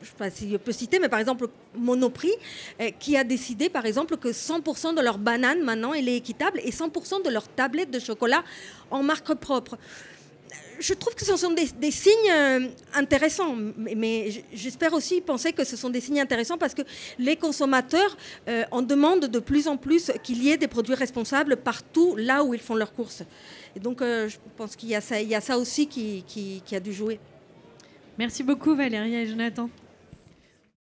je 0.00 0.06
ne 0.06 0.06
sais 0.06 0.16
pas 0.16 0.30
si 0.30 0.50
je 0.50 0.56
peux 0.56 0.72
citer, 0.72 0.98
mais 0.98 1.10
par 1.10 1.20
exemple 1.20 1.46
Monoprix, 1.76 2.32
euh, 2.80 2.90
qui 2.98 3.18
a 3.18 3.24
décidé 3.24 3.68
par 3.68 3.84
exemple 3.84 4.16
que 4.16 4.28
100% 4.28 4.94
de 4.94 5.02
leur 5.02 5.18
banane 5.18 5.62
maintenant 5.62 5.92
elle 5.92 6.08
est 6.08 6.16
équitable 6.16 6.58
et 6.64 6.70
100% 6.70 7.22
de 7.22 7.28
leur 7.30 7.46
tablette 7.48 7.90
de 7.90 7.98
chocolat 7.98 8.44
en 8.90 9.02
marque 9.02 9.34
propre. 9.34 9.76
Je 10.80 10.92
trouve 10.92 11.14
que 11.14 11.24
ce 11.24 11.36
sont 11.36 11.52
des, 11.52 11.90
signes 11.90 12.12
euh, 12.32 12.68
intéressants, 12.94 13.54
mais, 13.76 14.44
j'espère 14.52 14.92
aussi 14.92 15.20
penser 15.20 15.52
que 15.52 15.64
ce 15.64 15.76
sont 15.76 15.88
des 15.88 16.00
signes 16.00 16.20
intéressants 16.20 16.58
parce 16.58 16.74
que 16.74 16.82
les 17.18 17.36
consommateurs 17.36 18.16
euh, 18.48 18.64
en 18.70 18.82
demandent 18.82 19.26
de 19.26 19.38
plus 19.38 19.68
en 19.68 19.76
plus 19.76 20.10
qu'il 20.22 20.42
y 20.42 20.50
ait 20.50 20.56
des 20.56 20.68
produits 20.68 20.94
responsables 20.94 21.56
partout 21.56 22.16
là 22.16 22.42
où 22.44 22.54
ils 22.54 22.60
font 22.60 22.74
leurs 22.74 22.92
courses. 22.92 23.22
Et 23.76 23.80
donc, 23.80 24.02
euh, 24.02 24.28
je 24.28 24.36
pense 24.56 24.76
qu'il 24.76 24.88
y, 24.88 24.94
a 24.94 25.00
ça, 25.40 25.58
aussi 25.58 25.86
qui 25.86 26.62
a 26.72 26.80
dû 26.80 26.92
jouer. 26.92 27.18
Merci 28.18 28.44
beaucoup 28.44 28.76
Valérie 28.76 29.14
et 29.14 29.26
Jonathan. 29.26 29.68